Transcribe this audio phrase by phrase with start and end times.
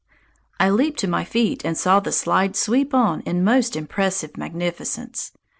[0.59, 5.31] I leaped to my feet and saw the slide sweep on in most impressive magnificence.